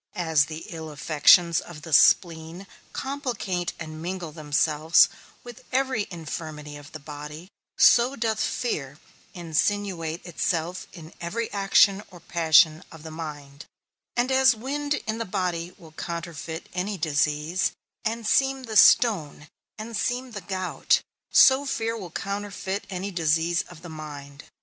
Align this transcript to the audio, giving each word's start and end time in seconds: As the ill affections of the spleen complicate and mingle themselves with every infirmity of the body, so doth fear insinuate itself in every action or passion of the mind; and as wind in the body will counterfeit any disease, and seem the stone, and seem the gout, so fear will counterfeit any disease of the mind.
As 0.17 0.45
the 0.45 0.65
ill 0.69 0.89
affections 0.89 1.59
of 1.61 1.83
the 1.83 1.93
spleen 1.93 2.65
complicate 2.91 3.73
and 3.79 4.01
mingle 4.01 4.31
themselves 4.31 5.09
with 5.43 5.63
every 5.71 6.07
infirmity 6.09 6.75
of 6.75 6.91
the 6.91 6.97
body, 6.99 7.49
so 7.77 8.15
doth 8.15 8.41
fear 8.41 8.97
insinuate 9.35 10.25
itself 10.25 10.87
in 10.91 11.13
every 11.21 11.51
action 11.53 12.01
or 12.09 12.19
passion 12.19 12.83
of 12.91 13.03
the 13.03 13.11
mind; 13.11 13.65
and 14.17 14.31
as 14.31 14.55
wind 14.55 14.95
in 15.05 15.19
the 15.19 15.23
body 15.23 15.75
will 15.77 15.91
counterfeit 15.91 16.67
any 16.73 16.97
disease, 16.97 17.71
and 18.03 18.25
seem 18.25 18.63
the 18.63 18.77
stone, 18.77 19.47
and 19.77 19.95
seem 19.95 20.31
the 20.31 20.41
gout, 20.41 21.01
so 21.31 21.63
fear 21.63 21.95
will 21.95 22.09
counterfeit 22.09 22.85
any 22.89 23.11
disease 23.11 23.61
of 23.69 23.83
the 23.83 23.87
mind. 23.87 24.45